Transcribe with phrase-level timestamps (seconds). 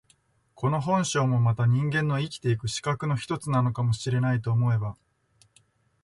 [0.55, 4.97] この本性もまた人間の生きて行く資格の一つなのかも知れないと思えば、